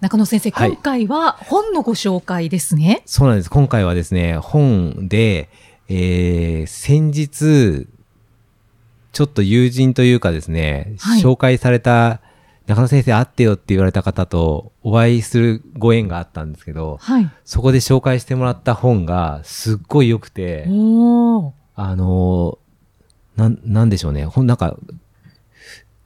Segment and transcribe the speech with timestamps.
[0.00, 3.02] 中野先生、はい今回は本のご紹介ですね。
[3.06, 5.48] そうなんです今回はですね本で、
[5.88, 7.88] えー、先日
[9.12, 12.20] ちょっと友人というかですね、はい紹介された
[12.66, 17.28] 中野先生会ってよって言われた方とお会いするご縁があったんですけど、はい。
[17.44, 20.66] そこで紹介してもらった本がすっごい良くて。
[20.66, 22.70] あのー
[23.36, 24.24] なん、なんでしょうね。
[24.26, 24.76] ほん、なんか、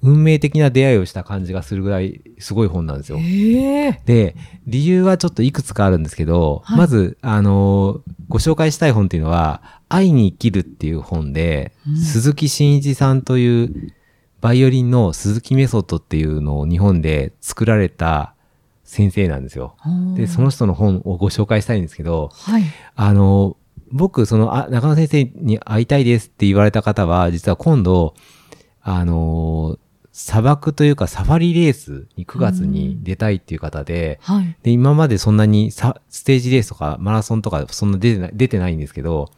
[0.04, 3.18] 運命的な出会いをした感じがするぐらいすごい本なんですよ。
[3.18, 4.36] ええで、
[4.66, 13.92] 理由はちょっといくつかあるんですけど、はいまず、あのーご紹介したい本っていうのは、愛に生きるっていう本で、うん鈴木真一さんという、
[14.40, 18.34] バイオリンの鈴木メソッドっていうのを日本で作られた
[18.82, 19.76] 先生なんですよ。
[20.16, 22.62] で、その人の本をご紹介したいんですけど、はい。
[22.94, 23.56] あの、
[23.90, 28.14] 僕、その、あ、中野先生に会いたいですって言われた方は、実は今度、
[28.82, 29.78] あの、
[30.16, 34.56] 砂漠というかサファリレースに9月に出たいっていう方で、はい。
[34.62, 39.32] で、今までそんなにさステージレースとかマラソンとかそんな出てない、出てないんですけど、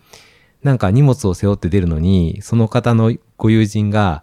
[0.63, 4.23] なんか荷物を背負って出るのに、その方のご友人が、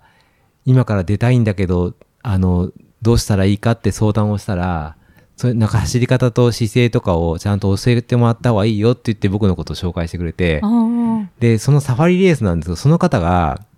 [0.64, 4.96] 今から出たいんだけど、あの、どうしたらいいかって相談をしたら、
[5.36, 10.62] それなんか走り方と姿勢とかをちゃんと教えてもらった方がいいよって言って僕のことを紹介してくれて
[11.40, 13.73] で、そのサファリレースなんですけど、その方が、あ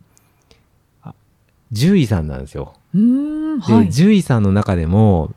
[1.74, 2.74] 獣医さんなんですよ。
[2.94, 3.90] はい。
[3.90, 5.32] 獣医さんの中でも、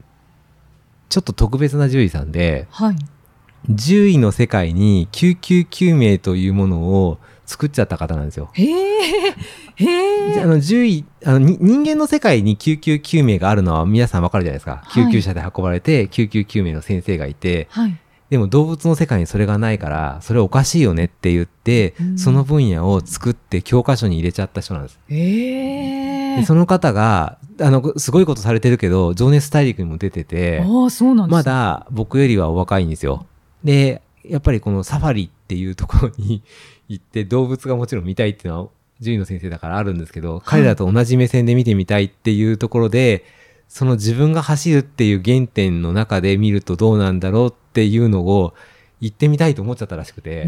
[1.08, 2.96] ちょっと特別な獣医さんで、はい。
[3.76, 8.50] 獣医の世界に救急救命というものを作っちゃった方なんですよ。
[8.52, 9.34] へえ。
[9.76, 14.82] へあの獣医あのに人間の世界に救急救命があるのは皆さんわかるじゃないですか。
[14.84, 17.98] はい救急車で運ばれて救急救命の先生がいて、はい。
[18.30, 25.00] でも動物の世界にそれがないから、それおかしいよねって言って、うんその分野を作って教科書に入れちゃった人なんです。
[25.08, 26.47] へえで。
[26.47, 33.26] その方が、あの、すごいことされてるけど、情熱大陸にも出てて、ああ、そうなんですまだ僕よりはお若いんですよ。
[33.65, 36.43] で、やっぱりこのサファリっていうところに
[36.88, 38.69] 行って動物がもちろん見たいっていうのは
[39.00, 43.25] 獣医の先生だからあるんですけど、彼らと同じ目線で見てみたいっていうところで、
[43.69, 48.54] その自分が走るっていう原点の中で見るとどうなんだろうっていうのを
[49.00, 50.44] 言ってみたいと思っちゃったらしくて、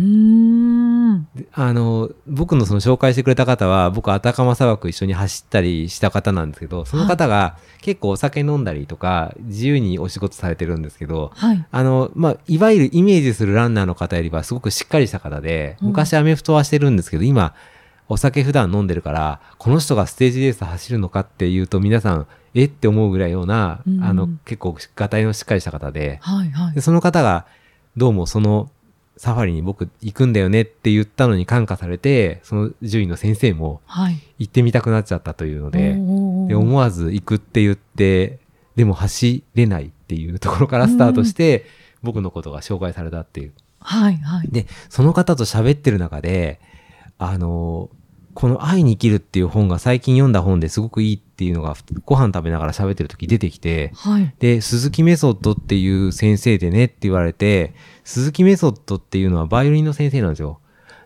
[1.53, 11.65] あの、僕のその紹介してくれた方は、僕、アタカマ砂漠一緒に走ったりした方なんですけど、その方が結構お酒飲んだりとか、自由にお仕事されてるんですけど、はい。
[11.71, 17.55] あの、まあ、いわゆるイメージするランナーの方よりはすごくしっかりした方で、うん昔アメフトはしてるんですけど、今、
[18.09, 26.51] お酒普段飲んでるから、この人がステージレース走るのかっていうと皆さん、えって思うぐらいような、うんあの、結構、がたいのしっかりした方で、はい。
[26.51, 26.81] はいで、。
[26.81, 27.47] その方が、
[27.97, 28.71] どうもその
[29.17, 34.19] サファリに僕行くんだよねって言ったのに感化されて、その獣医の先生もはい。
[34.39, 38.39] 行ってみたくなっちゃったというので、おーで思わず行くって言って、
[38.77, 41.67] でも走れないっていうところからスタートして、
[42.03, 43.53] 僕のことが紹介されたっていう。
[43.81, 44.17] はい。
[44.17, 44.49] はい。
[44.51, 46.61] で、その方と喋ってる中で、
[47.19, 47.91] あの、
[48.35, 51.75] この愛に生きるっていう本が最近読んだ本ですごくいいっていうのが
[52.05, 54.35] ご飯食べながら喋ってる時出てきて、はい。
[54.39, 57.75] で、鈴木メソッドっていう先生でねって言われて、
[58.05, 60.61] 鈴木メソッドっていうのはバイオリンの先生なんですよ。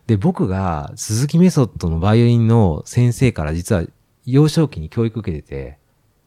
[0.06, 3.84] で、僕が鈴木メソッドのバイオリンの先生から実は
[4.26, 5.78] 幼少期に教育受けてて、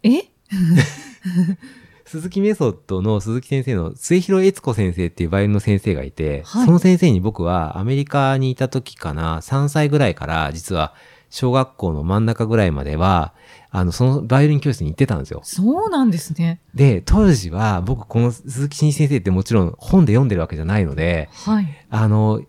[0.03, 0.23] え？
[2.07, 10.93] 鈴木メソッドの鈴木先生の末広悦子先生っていうバイオリンの先生がいて、はいその先生に僕はアメリカにいた時かな、3歳ぐらいから実は
[11.29, 13.33] 小学校の真ん中ぐらいまでは、
[13.69, 15.41] あの、そのバイオリン教室に行ってたんですよ。
[15.43, 16.61] そうなんですね。
[16.73, 21.67] で、当時は僕この鈴木真一先生ってもちろん本で読んでるわけじゃないので、はい。
[21.89, 22.41] あの、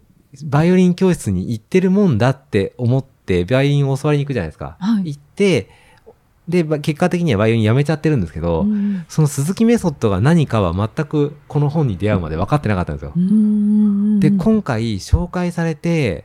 [0.44, 4.76] バイオリン教室に行ってるもんだって思って、バイオリンを教わりに行くじゃないですか。
[4.78, 5.68] はい行って、
[6.48, 13.12] で、ば結果的にはバイオリンやめちゃってるんですけど、うんその鈴木メソッドが何かは全くこの本に出会うまで分かってなかったんですよ
[14.20, 16.24] で、今回紹介されて、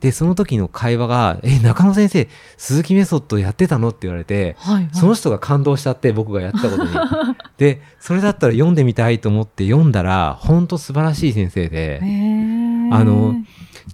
[0.00, 4.88] で、その時の会話が、え、中野先生、鈴木メソッドやってたのって言われて、はい、はい。
[4.92, 6.90] その人が感動しちゃって、僕がやってたことに。
[7.56, 12.00] で、それだったら読んでみたいと思って読んだら、ほんと素晴らしい先生で、
[12.92, 13.34] あの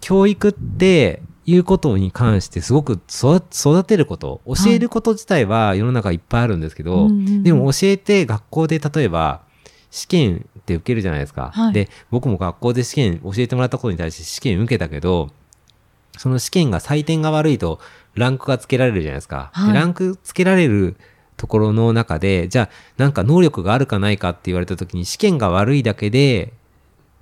[0.01, 9.43] 教育っていうことに関してすごく育育てること、教えること自体は世の中いっぱいあるんですけど、うんうんうんでも教えて学校で例えば
[9.91, 11.51] 試験って受けるじゃないですか。
[11.55, 15.31] はいで、僕も学校で試験教えてもらったことに対して試験受けたけど、
[16.17, 17.81] その試験が採点が悪いと
[18.15, 19.51] ランクがつけられるじゃないですか。
[19.53, 20.97] はいでランクつけられる
[21.37, 26.53] ところの中で、じゃあなんか能力があるかないかって言われた時に試験が悪いだけで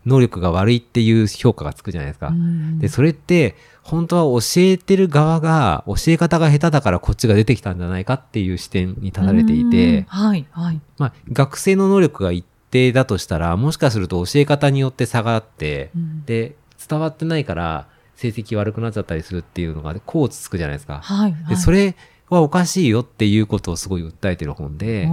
[0.06, 2.28] 能力が悪いっていう評価がつくじゃないですか。
[2.28, 10.80] うんで、それって本当は教えてる側が教え方が下手だからこっちが出てきたんじゃないかっていう視点に立たれていうんて、はい、はい。
[10.98, 16.54] まあ学生の能力が一定だとしたら、もしかすると教え方によって差があって、うんで、
[16.88, 17.86] 伝わってないから
[18.16, 21.00] 成績悪くなっちゃったりするっていうのが、こうつくじゃないですか。
[21.02, 21.48] はい、はい。
[21.50, 21.96] で、それ
[22.34, 25.08] はおかしいよっていうことをすごい訴えてる本で、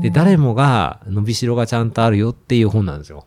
[0.00, 3.26] で、誰もが伸びしろがちゃんとあるよっていう本なんですよ。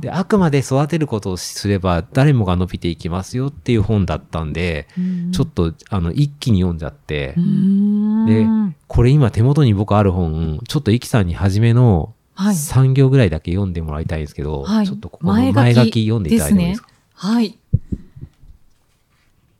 [0.00, 5.32] で、あくまで育てることをすれば誰もが伸びていきますよっていう本だったんで、うん。
[5.32, 8.26] ちょっと、あの、一気に読んじゃってう、ん。
[8.26, 8.46] で
[8.88, 12.54] これ今手元に僕ある本、ちょっとイキさんに初めのはい。
[12.56, 14.86] 3行ぐらいだけ読んでもらいたいんですけど、はい。
[14.86, 16.88] ちょっとここの前書き読んでいただいてもいいですか？
[17.14, 17.58] はい。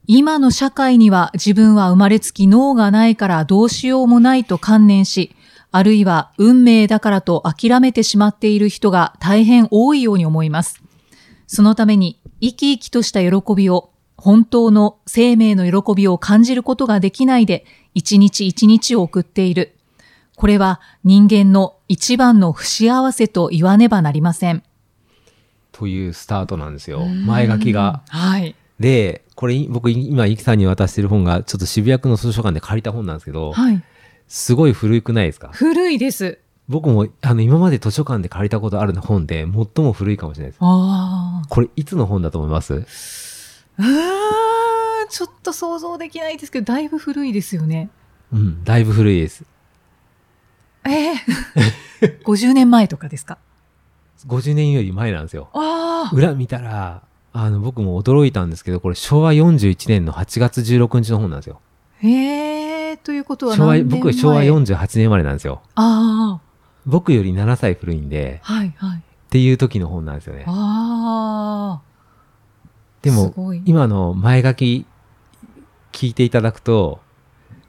[0.07, 5.35] 今の社会には自分は生まれつき脳がないからどうしようもないと観念し、
[5.73, 10.83] あるいは運命だからと諦めてしまっている人が大変多いように思います。
[11.47, 17.65] そのために生き生きとした喜びを、本当の生命の喜びを感じることができないで、
[17.95, 19.75] 一日一日を送っている。
[20.37, 24.63] これは人間の一番の不幸せと言わねばなりません。
[25.73, 27.05] というスタートなんですよ。
[27.05, 28.03] 前書きが。
[28.09, 28.55] はい。
[28.79, 33.83] で、これ僕今イキさんに渡してる本がちょっと渋谷区の図書館で借りた本なんですけど、はい。
[34.29, 35.51] すごい古くないですか？
[35.53, 36.39] 古いです。
[36.69, 40.59] 僕もあの今まで図書館で借りたことある本で最も古いかもしれないです。
[40.63, 42.87] あこれいつの本だと思います？
[45.11, 47.91] ちょっと想像できないですけど、だいぶ古いですよね。
[48.33, 49.45] うん、だいぶ古いです。
[50.87, 51.15] ええ
[52.25, 53.39] 50年前とかですか
[54.27, 55.51] ？50年より前なんですよ。
[56.13, 57.03] 裏見たら、
[57.37, 61.61] あの僕も驚いたんですけど、これ昭和41年の8月16日の本なんですよ。
[61.99, 65.61] へえ、ということは僕昭和48年生まれなんですよ。
[65.75, 66.41] あ
[66.87, 68.53] 僕より7歳古いんで、あ。
[68.53, 68.99] はいはい。
[68.99, 70.45] っていう時の本なんですよね。
[70.47, 71.83] ああ。
[73.03, 74.87] ですも、今の前書き
[75.91, 77.01] 聞いていただくと、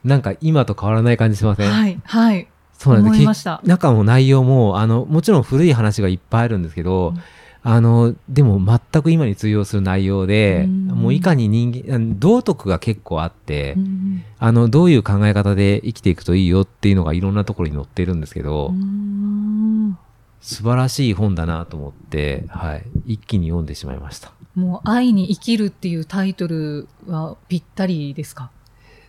[0.04, 2.46] なんか今と変わらない感じしません、はいはい。
[2.72, 7.20] そうなんです中も内容も、あの、もちろん古い話がいっぱいあるんですけど、うん
[7.68, 19.98] あの、でも全く今に通用する内容で、うんもういかに人間、道徳が結構あって、うんあの、どういう考え方で生きていくといいよっていうのがいろんなところに載ってるんですけど、うん
[20.40, 24.30] 素晴らしい本だなと思って、はい、一気に読んでしまいました。
[24.54, 28.50] もう愛に生きるっていうタイトルはぴったりですか？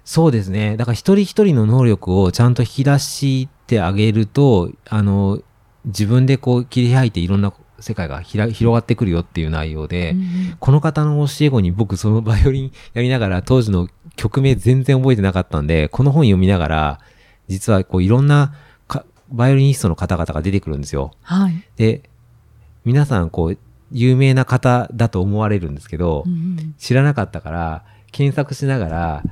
[0.04, 0.78] そうですね。
[0.78, 5.40] だから一人一人の能力をちゃんと引き出してあげると、あの、
[5.86, 17.00] 自分でこう切り開いていろんな世界がひら広がってくるよっていう内容で、うんこの方の教え子に僕そのバイオリンやりながら当時の曲名全然覚えてなかったんで、この本読みながら、
[17.48, 18.54] 実はこういろんな
[18.88, 21.12] かバイオリニストの方々が出てくるんですよ。
[21.22, 21.64] はい。
[21.76, 22.10] で、
[22.84, 23.58] 皆さんこう
[23.92, 29.24] 有名な方だと思われるんですけど、うん知らなかったから、検索しながら、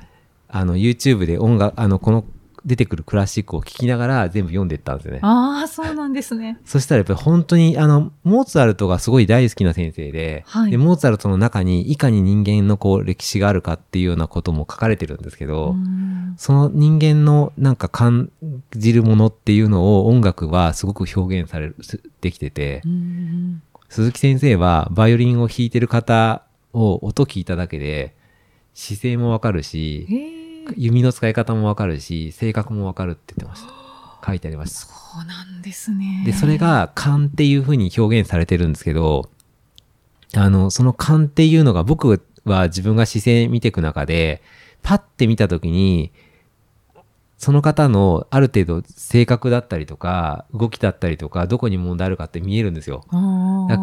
[0.47, 2.23] あの YouTube で音楽、あのこの
[2.65, 5.19] 出てくるクラシックを聴きながら全部読んでいったんですよね。
[5.21, 6.59] ああ、そうなんですね。
[6.65, 18.29] そしたらやっぱり本当に、あの、モーツァルトがすごい大好きな先生で、はいで、モーツァルトの中にいかに人間のこう歴史があるかっていうようなことも書かれてるんですけど、うんその人間のなんか感
[18.75, 28.15] じるものっていうのを音楽はすごく表現される、すできてて、うん鈴木先生はバイオリンを弾いてる方を音聞いただけで
[28.73, 30.34] 姿勢もわかるし。
[30.75, 33.85] 弓の使い方もわかるし、性格もわかるって言ってました。
[34.25, 34.79] 書いてありました。
[34.79, 36.23] そうなんですね。
[36.25, 39.29] で、それ、が勘っていう風に表現されてるんですけど、
[40.35, 44.41] あの、その勘っていうのが僕は自分が姿勢見ていく中で、
[44.81, 46.11] パッて見たときに、
[47.37, 53.05] その方のある程度性格だったりとか、動きだったりとか、どこに問題あるかって見えるんですよ。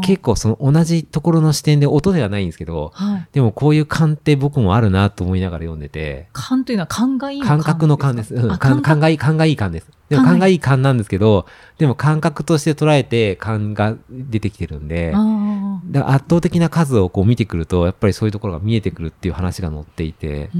[0.03, 3.29] 結構その同じところの視点で音ではないんですけど、はい。
[3.33, 8.35] でもこういう勘って僕もあるなと思いながら読んでて、勘というのは勘がいいの感覚の勘です。
[8.35, 9.91] うん、あ勘がいい、勘がいい勘です。
[10.09, 11.47] でも勘がいい勘なんですけど、
[11.79, 20.51] でも感覚として捉えて勘が出てきてるんで、圧倒的な数をこう見てくると、やっぱりそういうところが見えてくるっていう話が載っていて。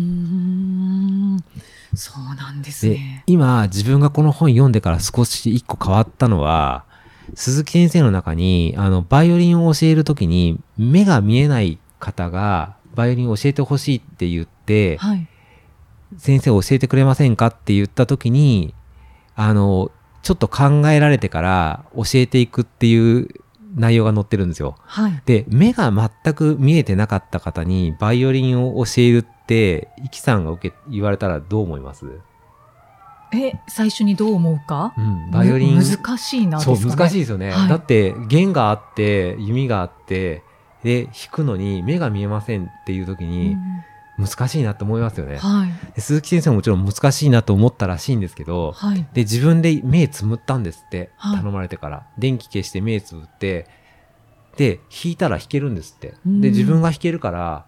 [1.95, 6.85] そうなんですでね。、今自分がこの本読んでから少し一個変わったのは、
[7.35, 15.27] 鈴木先生の中に、あの、バイオリンを教えるときに、目が見えない方が、バイオリンを教えてほしいって言って、はい。
[16.19, 18.75] 先生教えてくれませんかって言った時に、
[19.35, 19.91] あの、
[20.23, 23.29] ちょっと考えられてから教えていくっていう
[23.75, 24.77] 内容が載ってるんですよ。
[24.81, 25.23] はい。
[25.25, 32.07] で、目が全く見えてなかった方にバイオリンを教えるイキさんが受け、言われたらどう思います？
[33.35, 34.93] え、最初にどう思うか？
[34.97, 35.77] うん、バイオリン。
[35.77, 36.91] む難しいなですそう。
[36.91, 37.51] 難しいですよね。
[37.51, 40.43] はいだって、弦があって、弓があって、
[40.83, 43.59] で、弾くのに目が見えませんっていう時うに、ん
[44.19, 45.39] 難しいなって思いますよね。
[45.39, 45.95] はい。
[45.95, 49.07] で鈴木先生ももちろん難しいなと思ったらしいんですけど、はい。
[49.15, 52.07] で、自分で目つむったんですって、はい頼まれてから。
[52.19, 53.67] 電気消して目つぶって、
[54.59, 56.15] で、弾いたら弾けるんですって。
[56.27, 57.65] うんで、自分が弾けるから、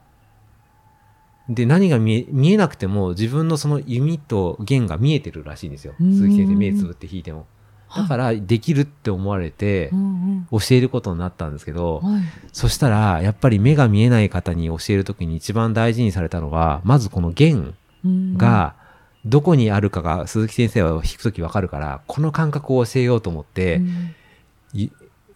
[1.48, 5.94] で、何が見え、見えなくても自分のその弓と弦が見えてるらしいんですよ。
[6.00, 7.46] うん鈴木先生目つぶって弾いても。
[7.94, 12.22] だから、できるって思われてう、ん教えることになったんですけどうん、はい。
[12.52, 17.74] そしたら、やっぱり目が見えない方に教えるときに一番大事にされたのは、まずこの弦
[18.04, 18.74] うん、が
[19.24, 24.90] どこにあるかが鈴木先生は弾くときわかるから、ここの感覚を教えようと思って、うん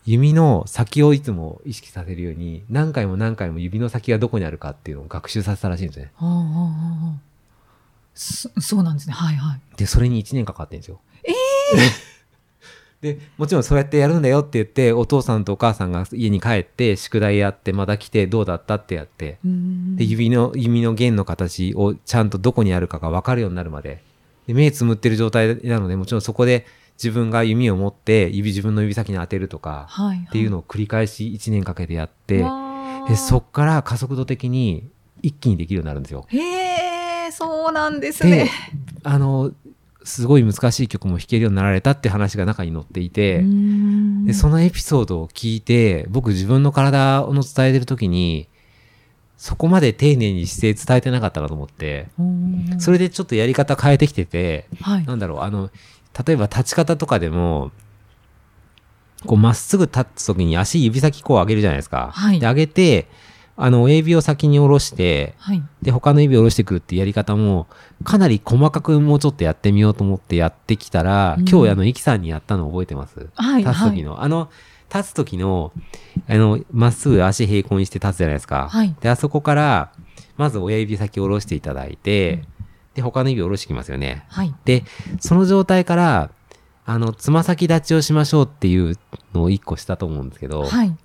[0.08, 6.10] ゆ弓の先をいつも意識させるように、何回も何回も指の先がどこにあるかっていうのを学習させたらしいんですね。
[6.16, 6.48] はあはあは
[7.14, 7.20] あ
[8.14, 9.12] そそうなんですね。
[9.14, 9.60] はいはい。
[9.76, 11.00] で、それに1年かかってるんですよ。
[13.02, 24.02] で、もちろんそうやってやるんだよって言って、お父さんとお母さんが家に帰って、宿題やって、また来て、どうだったってやって、うんで、指の、弓の弦の形をちゃんとどこにあるかが分かるようになるまで。
[24.48, 26.66] で、目つむってる状態なので、もちろんそこで
[26.98, 30.26] 自分が弓を持って、指、自分の指先に当てるとか、はいはい。
[30.28, 32.50] っていうのを繰り返し1年かけてやって、わ
[33.06, 34.88] あで、そっから加速度的に
[35.22, 36.26] 一気にできるようになるんですよ。
[36.28, 38.50] へえ、そうなんですでね。、
[39.04, 39.52] あの、
[40.04, 48.48] すごい難しい曲も弾けるようになられたって話が中に載っていて、うんで、そのエピソードを聞いて、僕自分の体の伝えてる時に、
[49.36, 55.04] そこまで丁寧に姿勢伝えてなかったなと思って、うんそれでちょっとやり方変えてきてて、はい。
[55.04, 55.70] なんだろう、あの、
[56.26, 57.70] 例えば立ち方とかでも、
[59.26, 62.10] こうまっすぐ立つ時に足指先こう上げるじゃないですか。
[62.12, 63.08] はいで、上げて、
[63.56, 65.62] あの、親指を先に下ろして、はい。
[65.82, 67.66] で、他の指を下ろしてくるっていうやり方も、
[68.04, 73.28] かなり細かくもうちょっとやってみようと思ってやってきたら、うん今日あの、イキさんにやったの覚えてます？
[73.34, 73.64] はい。
[73.64, 74.22] 立つ時の。
[74.22, 74.48] あの、
[74.94, 75.72] 立つ時の、
[76.28, 78.68] あの、まっすぐ足平行にして立つじゃないですか。
[78.70, 79.92] はいで、あそこから、
[80.36, 82.44] まず親指先を下ろしていただいて、
[82.98, 84.24] で、他の指を下ろしてきますよね。
[84.28, 84.52] はい。
[84.64, 84.84] で、
[85.20, 86.30] その状態から、
[86.84, 88.98] あの、つま先立ちをしましょうっていう
[89.32, 90.96] のを一個したと思うんですけど、はい。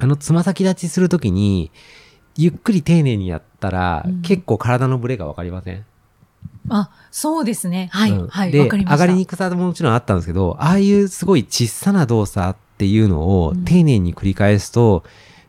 [0.00, 1.72] あの、つま先立ちするときに、
[2.36, 5.84] ゆっくり丁寧にやったら、うん結構体のブレがわかりません？
[6.68, 7.88] あ、そうですね。
[7.92, 8.10] はい。
[8.12, 8.52] うんはい。
[8.52, 8.68] で。
[8.68, 15.02] 上がりにくさももちろんあったんですけど、ああいうすごい小さな動作っていうのをうん丁寧に繰り返すと、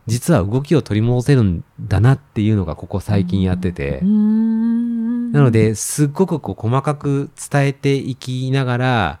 [0.06, 4.95] 実は動きを取り戻せるんだなっていうのがここ最近やってて、うーん
[5.36, 9.20] なので、すっごくこう細かく伝えていきながら、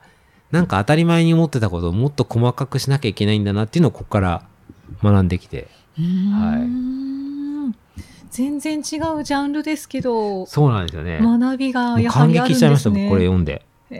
[0.50, 4.42] なんか当たり前に思ってたことをもっと細かくしなきゃいけないんだなっていうのをここから
[5.02, 5.68] 学んできて。
[5.98, 7.74] うーん
[8.30, 11.20] 全然違うジャンルですけど、そうなんですよね。
[11.20, 12.54] 学びがやはりあるんですね。
[12.54, 13.62] 激しちゃいました、僕これ読んで。
[13.90, 13.96] え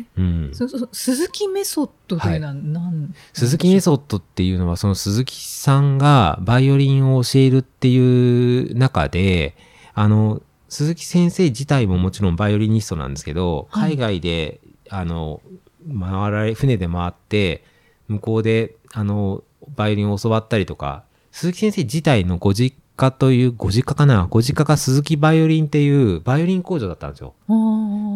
[0.00, 0.50] えうん。
[0.52, 9.56] そそ鈴木メソッドというのは何、鈴木メソッドっていうのは、その鈴木さんがバイオリンを教えるっていう中で、
[9.94, 10.42] あの、
[10.74, 13.92] 鈴木先生自体ももちろんバイオリニストなんですけど、はい。
[13.92, 15.40] 海外で、あの、
[15.88, 17.62] 回られ、船で回って、
[18.08, 19.44] 向こうで、あの、
[19.76, 24.26] バイオリンを教わったりとか、鈴木先生自体のご実家という、ご実家かな？
[24.28, 27.34] ご実家が鈴木バイオリンっていうバイオリン工場だったんですよ。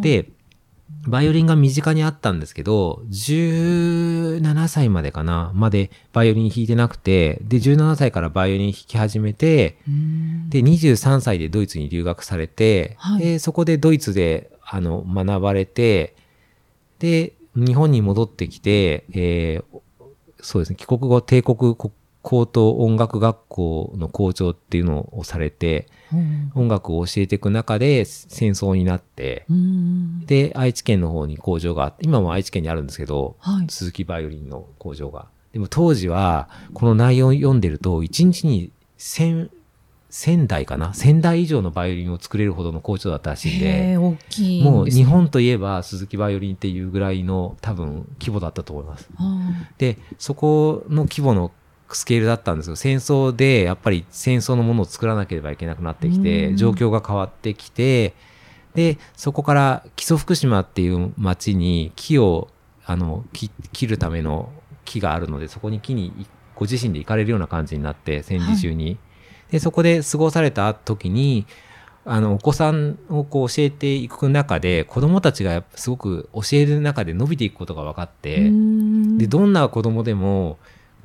[0.00, 0.28] で、
[1.06, 9.78] バイオリンが身近にあったんですけど、17歳までかなまでバイオリン弾いてなくて、で、17歳からバイオリン弾き始めて、
[10.48, 13.22] で、23歳でドイツに留学されて、はい。
[13.22, 16.14] で、そこでドイツで、あの、学ばれて、
[16.98, 19.80] で、日本に戻ってきて、えー
[20.40, 21.74] そうですね、帰国後、帝国
[22.22, 33.66] 高等音楽学校の校長っていうのをされて、うん音楽を教えていく中で戦争になって、うーんで、愛知県の方に工場があって、今も愛知県にあるんですけど、はい。
[33.68, 35.26] 鈴木バイオリンの工場が。
[35.52, 39.50] でも当時は、この内容を読んでると、1日に1000、
[40.10, 49.08] 1000台かな ?1000 台以上のバイオリンを作れるほどの工場だったらしいんで、大きいんもう日本といえば鈴木バイオリンっていうぐらいの多分規模だったと思います。
[49.16, 51.50] あで、そこの規模の
[51.96, 56.56] スケールだったんですけど、戦争でやっぱり戦争のものを作らなければいけなくなってきうて、ん。
[56.56, 58.14] 状況が変わってきて、
[58.74, 62.48] で、そこから木曽福島っていう町に木を、
[62.84, 64.50] あの、き切るための
[64.84, 68.98] 木があるので、そこに木にご自身で行かれるような感じになって、戦時中に。
[69.50, 71.46] で、そこで過ごされた時に、
[72.04, 80.58] あの、お子さんをこう教えていく中で、子供たちがすごく教える中で伸びていくことが分かって、で、どんな子供でも、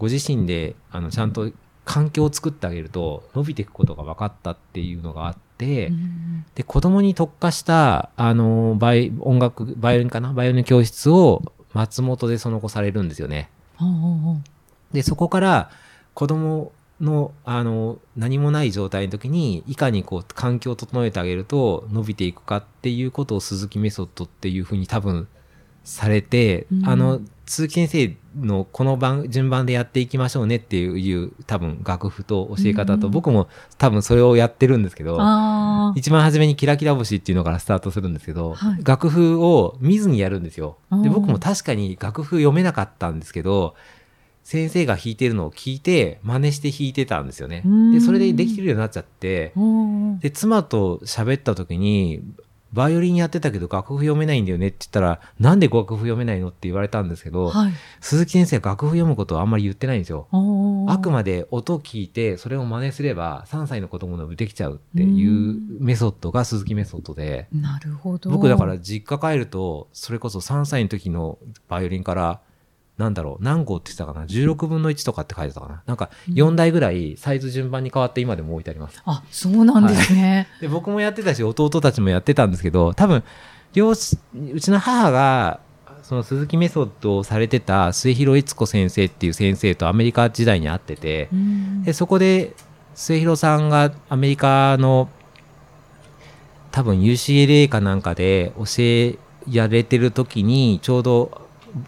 [0.03, 1.49] ご自身であのちゃんと
[1.85, 6.45] 環境を作ってあげると伸びていくことが分かったっていうのがあって、うん。
[6.55, 10.33] で子供に特化したあのバイ音楽バイオリンかな？
[10.33, 11.41] バイオリンの教室を
[11.71, 13.49] 松本でその子されるんですよね。
[13.77, 14.37] ほうほうほう。
[14.91, 15.71] でそこから
[16.13, 25.29] 子供のあの何もない状態の時にいかにこう環境を整えてあげると伸びていくかっていうことを鈴木メソッドっていうふうに多分
[25.85, 26.89] されて、うん。
[26.89, 33.47] あの鈴木先生のこの番順番でやっていきましょうねっていう多分楽譜と教え方と、うん僕も
[33.77, 35.17] 多分それをやってるんですけど。
[35.95, 40.77] 一番初めにキラキラ星っていうのからスタートするんですけど、はい楽譜を見ずにやるんですよ。
[40.91, 43.75] で、うん僕も確かに楽譜読めなかったんですけど、
[44.43, 47.69] 先生が弾いてるのを聞いて、真似して弾いてたんですよねう。
[47.69, 52.21] んで、それでできるようになっちゃって、うんで、妻と喋った時に、
[52.73, 57.71] バイオリンやってたけど楽譜読めないんだよねって言ったら、なんで楽譜読めないのって言われたんですけど、はい。
[58.01, 60.27] 鈴木先生は楽譜読むことをあんまり言ってないんですよ。
[60.87, 68.31] あくまで音を聞いて、それを真似すれば3歳の子供でもできちゃうっていうメソッドが鈴木メソッドで、なるほど。
[68.31, 71.37] 僕だから実家帰ると、それこそ3歳の時の
[71.69, 72.41] バイオリンから、
[72.97, 75.81] なんだろう、何号って言ってたかな ?16 分の1とかって書いてたかな？
[75.85, 79.01] なんか4台ぐらいサイズ順番に変わって今でも置いてあります。
[79.05, 80.47] あ、そうなんですね。
[80.61, 83.23] で、僕もやってたし、弟たちもやってたんですけど、多分、
[83.73, 84.19] 両親
[84.53, 85.59] うちの母が、
[86.03, 92.53] その鈴木メソッドをされてた末広悦子先生っていう先生とアメリカ時代に会ってて、うんでそこで
[92.93, 95.09] 末広さんがアメリカの
[96.71, 99.17] 多分 UCLA かなんかで教え
[99.49, 101.42] やれてる時にちょうど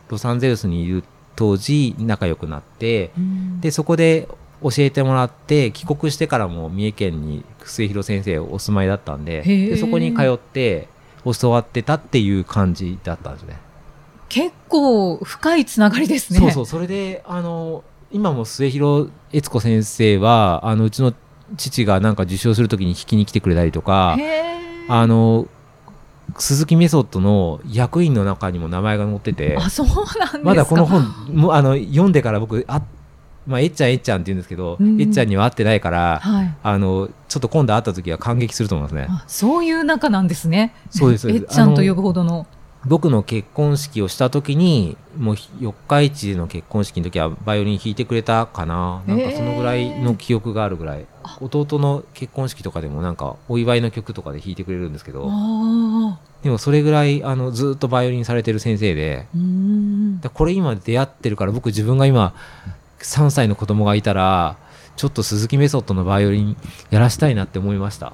[0.10, 1.04] ロサンゼルスにいる
[1.36, 4.28] 当時仲良くなってうんでそこで
[4.62, 10.88] 教えてもらって帰国してからも三重県に末広先生お住まいだったんででそこに通って
[11.40, 13.58] 教わってたっていう感じだったんですね。
[14.30, 16.40] 結構深いつながりですね。
[16.40, 21.14] そうそうそれであの今も末広悦子先生はあのうちの
[21.58, 24.18] 父がなんか受賞するときに弾きに来てくれたりとか
[24.88, 25.48] あの
[26.38, 29.88] 鈴木メソッドの役員の中にも名前が載っててあ、そう
[30.20, 30.44] なん。
[30.44, 32.82] まだこの本もあの読んでから僕あ、
[33.48, 36.56] まあ、えっちゃんえっちゃんって言うんですけど、うんえっちゃんには会ってないからはい。
[36.64, 39.08] あのちょっと今度会った時は感激すると思いますね。
[39.10, 40.74] あそういう仲なんですね。
[40.90, 42.48] そうですえっちゃんと呼ぶほどの。
[42.88, 55.30] 僕の結婚式をした時にもう四日市での結婚式の時はバイオリン弾いてくれたかななんかそのぐらいの記憶があるぐらい、あ弟の結婚式とかでもなんかお祝いの曲とかで弾いてくれるんですけど。
[56.44, 59.26] でもそれぐらいあのずっとバイオリンされてる先生で
[60.36, 62.36] これ今出会ってるから僕自分が今
[63.00, 64.56] 3歳の子供がいたら
[64.96, 66.58] ちょっと鈴木メソッドのバイオリン
[66.92, 68.08] やらしたいなって思いました。
[68.08, 68.12] は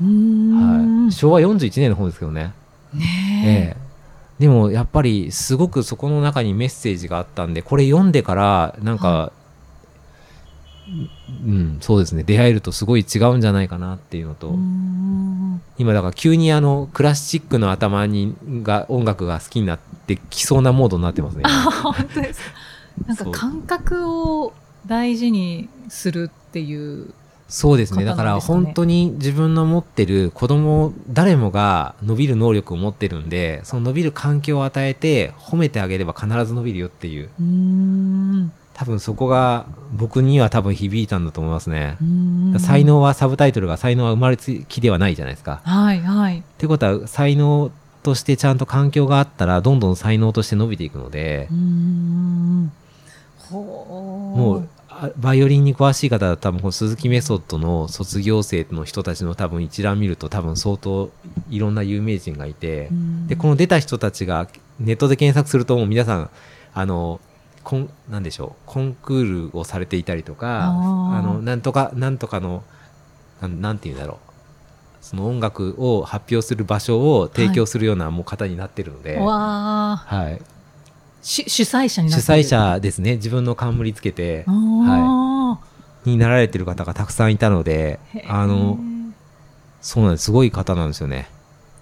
[1.09, 2.53] い、昭和41年の本ですけどね。
[2.93, 3.77] ねえ。
[3.77, 3.91] え
[4.39, 9.31] でもやっぱりすごくそこの中にメッセージがあったんでこれ読んでからなんか、
[11.45, 14.53] うんそうですね出会えるとすごい違うんじゃないかなっていうのと、
[15.77, 21.43] 今だから急にあのクラシックの頭にが音楽が好きになってきそうなモードになってますね。
[21.45, 22.51] あ、本当ですか？
[23.07, 24.53] なんか感覚を
[24.85, 27.13] 大事にするっていう。
[27.47, 28.05] そうですね。
[28.05, 37.29] だから本当に自分の持ってる子供、誰もが伸びる能力を持ってるんで、その伸びる環境を与えて褒めてあげれば必ず伸びるよっていう。
[37.39, 38.51] うーん。
[38.81, 41.97] 多分そこが僕には多分響いたんだと思いますね
[42.57, 42.83] 才。
[42.83, 45.61] 能はサブタイトルが才能は生まれつきではないじゃないですか。
[45.63, 46.39] はいはい。
[46.39, 47.69] ってことは才能
[48.01, 52.71] としてちゃんと環境があったらどんどん才能として伸びていくのでうー、ん。
[53.51, 61.11] もうあバイオリンに詳しい方は多分この鈴木メソッドの卒業生の人たちの多分一覧見ると多分相当
[61.51, 64.47] いろんな有名人がいて、うんでこの出た人たちが
[64.79, 66.29] ネットで検索するともう皆さん
[66.73, 67.21] あの
[67.63, 68.61] コンなんでしょう？
[68.65, 72.63] コンクールをされていたりとかあのなんとかなんとかの
[73.41, 74.17] なんなんて言うんだろう。
[75.01, 79.25] その音楽を発表する場所を提供するようなもう方になってるので、はい。
[79.25, 79.33] わ
[80.07, 80.37] あ。
[81.23, 83.15] 主主催者にな主催者ですね。
[83.15, 85.59] 自分の冠つけてあ
[86.05, 88.79] になられてる方がたくさんいたのであの
[89.81, 90.25] そうなんです。
[90.25, 91.27] すごい方なんですよね。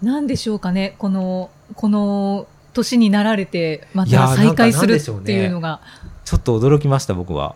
[0.02, 5.82] なんでしょうかね、この、この年になられて、また再会するっていうのが。
[6.26, 7.56] ちょっと驚きました僕は。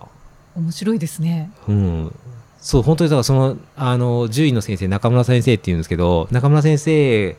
[0.55, 1.51] 面白いですね。
[1.67, 2.15] うん、
[2.59, 7.35] そう本当にだからそのあの獣医の先生中村先生っていうんですけど中村先生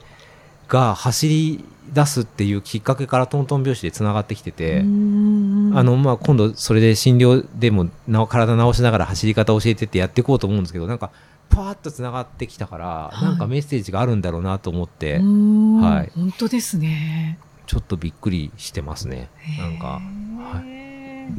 [0.68, 7.88] が走り出すっていうきっかけからトントン拍子でつながってきてて、あのまあ、今度それで診療でも
[8.26, 11.10] 体直しながら走り方教えてってやっていこうと思うんですけどなんか
[11.50, 13.24] パーッとつながってきたから、はい。
[13.24, 16.12] なんかメッセージがあるんだろうなと思って、はい。
[16.14, 17.38] 本当ですね。
[17.74, 19.28] ちょっとびっくりしてますね。
[19.58, 21.32] なんか、はい。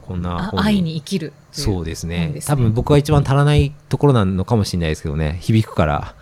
[0.00, 2.28] こんな愛に生きるそうですね。
[2.28, 2.40] ね。
[2.40, 5.36] 多分僕が一番足らないところなのかもしれないですけどね。
[5.42, 6.14] 響くから。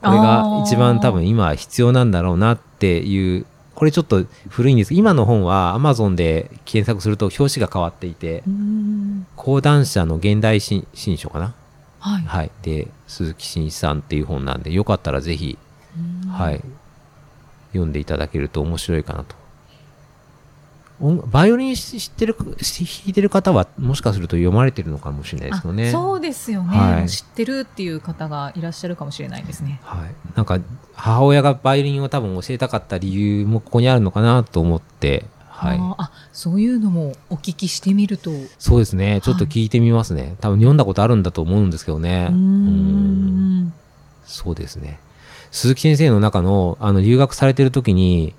[0.00, 3.44] これが一番多分今必要なんだろうなっていう。
[3.74, 4.88] これちょっと古いんです。
[4.88, 8.42] けど今の本は Amazon で検索すると表紙が変わっていて
[9.36, 11.54] 講談社の現代新新書かな？
[11.98, 12.22] はい。
[12.22, 12.50] はい。
[12.62, 15.58] で鈴木真一さんっていう本なんでよかったらぜひ。
[16.24, 16.30] うん。
[16.30, 16.62] はい
[17.74, 19.36] 読んでいただけると面白いかなと。
[21.00, 25.88] 音バイオリン知ってるし弾いてる方はもしかすると読まれてるのかもしれないですけどね。
[25.88, 27.08] あそうですよね、はい。
[27.08, 29.80] 知ってるっていう方がいらっしゃるかもしれないですね。
[29.82, 30.60] はい、なんか
[30.94, 38.30] 母親がバイオリンを多分教えたかった理由もここにあるのかなと思って、はい、あそういうのもお聞きしてみると。
[38.30, 39.20] うそうですね。
[39.22, 42.28] ちょっと聞いてみますね、多分読んだことあるんだと思うんですけどね。
[42.30, 43.72] ーうんん。
[44.26, 45.00] そうですね
[45.50, 48.34] 鈴木先生の中のあの留学されてる時に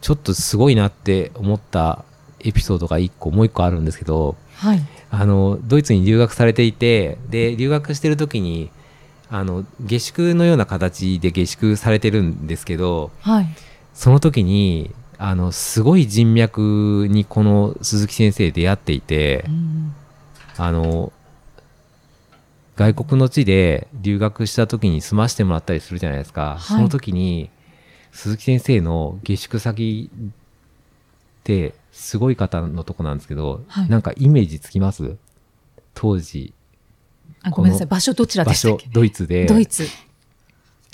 [0.00, 2.04] ちょっとすごいなって思った
[2.40, 4.80] エピソードが一個もう一個あるんですけどはい。
[5.10, 8.70] あのドイツに留学されていてで留学してる時に
[9.30, 13.46] あの下宿のような形で下宿されてるんですけどはい。
[13.94, 19.94] その時にあのすごい人脈にこの鈴木先生出会っていてうん
[20.58, 21.12] あの
[22.76, 26.60] 外国の地で留学した時に住ましてもらったりするじゃないですか、はい。
[26.60, 27.50] その時に
[28.12, 30.30] 鈴木先生の下宿先っ
[31.42, 33.88] てすごい方のとこなんですけど、はい。
[33.88, 35.16] なんかイメージつきます？
[35.94, 36.52] 当時。
[37.42, 37.86] あごめんなさい。
[37.86, 38.88] こ場所どちらでしたっけ？
[38.92, 39.46] ドイツで。
[39.46, 39.86] ドイツ。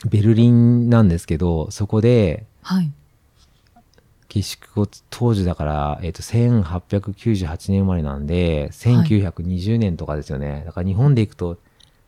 [0.08, 2.92] ベルリンなんですけどそこではい。
[4.28, 11.58] 下宿を当時だから、えっと1898年生まれなんで1920年とかですよね、だから日本で行くと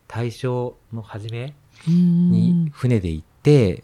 [0.07, 1.53] 大正の初め
[1.87, 3.83] に船で行って、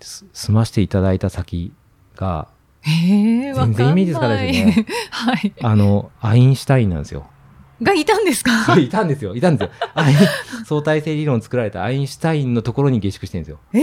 [0.00, 1.72] す住ましていただいた先
[2.16, 2.48] が。
[2.86, 4.86] 全然イメージつかないですよね。
[5.10, 5.54] はい。
[5.62, 7.26] あのアインシュタインなんですよ。
[7.82, 8.78] がいたんですか？
[8.78, 9.72] いたんですよいたんですよ
[10.66, 13.58] 相対性理論を作られたアインシュタインのところに下宿してるんですよ。
[13.72, 13.80] え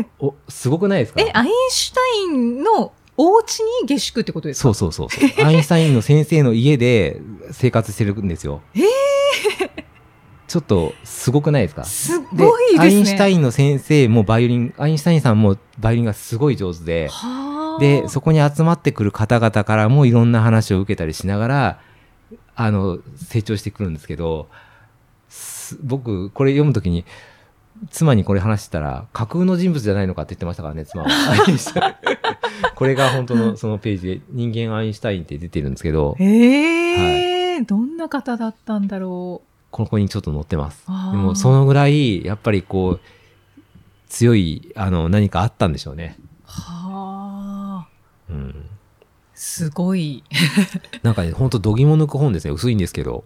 [0.00, 1.20] えおすごくないですか？
[1.20, 4.62] え、アインシュタインのお家に下宿ってことですか？
[4.62, 5.44] そうそうそうそう。
[5.46, 7.20] アインシュタインの先生の家で
[7.52, 8.60] 生活してるんですよ。
[8.74, 8.80] え
[10.56, 11.84] ちょっとすごくないですか？
[11.84, 12.80] すごいですね。
[12.80, 17.78] アインシュタインの先生もバイオリン、アインシュタインさんもバイオリンがすごい上手で、はあ。
[17.78, 21.80] で、そこに集まってくる方々からもいろんな話を受けたりしながら、
[22.54, 24.48] あの、成長してくるんですけど、
[25.28, 27.04] す僕、これ読むときに、
[27.90, 31.10] 妻にこれ話してたら、架空の人物じゃないのかって言ってましたからね、妻は。
[32.74, 39.42] これが本当のそのページで、人間アインシュタインって出てるんですけど、ええどんな方だったんだろ
[39.76, 40.86] ここにちょっと載ってます。
[40.86, 43.00] でも、そのぐらい、やっぱりこう、
[44.08, 46.16] 強い、あの、何かあったんでしょうね。
[46.18, 46.22] う。
[46.46, 47.88] はあ。
[48.30, 48.54] うん。
[49.34, 50.24] すごい。
[51.02, 52.54] なんかね、ほんと、度肝抜く本ですね。
[52.54, 53.24] 薄いんですけど。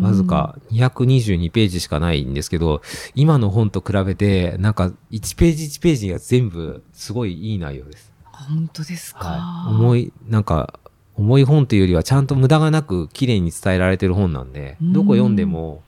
[0.00, 2.80] わずか222ページしかないんですけど、
[3.14, 8.10] 今の本と比べて、なんか1ページ1ページが全部すごいいい内容です。
[8.32, 9.28] 本当ですか？
[9.28, 9.74] はい。
[9.74, 10.80] 重い、なんか、
[11.16, 15.82] 重い本というよりはちゃんと無駄がなく綺麗に伝えられてる本なんで、うんどこ読んでも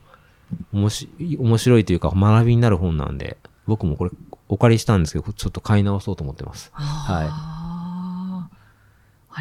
[0.73, 4.11] 面白い面白いというか学びになる本なんで、僕もこれ
[4.49, 6.71] お借りしたんですけど、ちょっと買い直そうと思ってます。
[6.73, 7.27] はい。
[7.29, 8.49] あ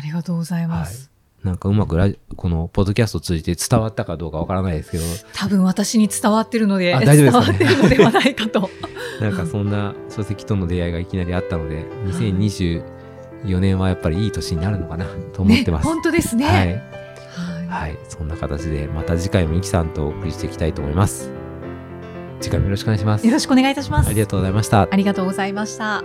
[0.03, 1.11] りがとうございます。
[1.45, 8.71] なんかうまくラジこのポッドキャストを通じて伝わったかどうかわからないですけど、多分私に伝わってるので、あ大丈夫ですかね伝わってるのではないかと。
[9.21, 11.87] なんかそんな書籍との出会いがいきなりあったので、
[13.47, 15.87] 2024年はやっぱりいい年になるのかなと思ってます。
[15.87, 16.47] ね、本当ですね。
[16.47, 16.75] はい。
[17.69, 17.99] ははい。
[18.09, 21.33] そんな形で、また次回もイキさんとお送りしていきたいと思います。
[22.41, 23.27] 次回もよろしくお願いします。
[23.27, 24.09] よろしくお願いいたします。
[24.09, 24.89] ありがとうございました。
[24.91, 26.05] ありがとうございました。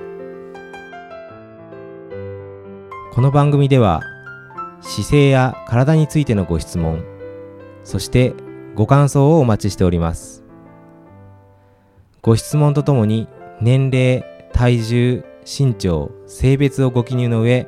[3.14, 4.02] この番組では、
[4.82, 7.04] 姿勢や体についてのご質問、
[7.84, 8.34] そして
[8.76, 10.44] ご感想をお待ちしております。
[12.22, 13.28] ご質問とともに、
[13.60, 14.24] 年齢、
[14.54, 17.68] 体重、身長、性別をご記入の上、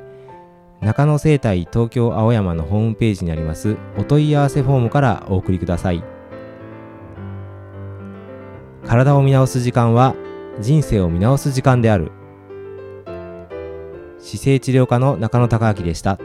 [0.82, 6.04] 中野生態東京青山のホームページにありますお問い合わせフォームからお送りください。
[8.86, 10.14] 体を見直す時間は
[10.60, 12.12] 人生を見直す時間である。
[14.20, 16.18] 姿勢治療科の中野孝明でした。